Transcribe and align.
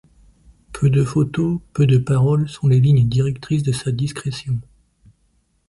Peu 0.73 0.89
de 0.89 1.03
photos, 1.03 1.59
peu 1.73 1.85
de 1.85 1.99
paroles, 1.99 2.49
sont 2.49 2.67
les 2.67 2.79
lignes 2.79 3.07
directrices 3.07 3.61
de 3.61 3.71
sa 3.71 3.91
discrétion. 3.91 4.59